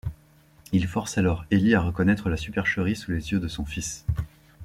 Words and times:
Il 0.71 0.87
force 0.87 1.19
alors 1.19 1.45
Eli 1.51 1.75
à 1.75 1.81
reconnaitre 1.81 2.27
la 2.27 2.35
supercherie 2.35 2.95
sous 2.95 3.11
les 3.11 3.33
yeux 3.33 3.39
de 3.39 3.47
son 3.47 3.65
fils. 3.65 4.03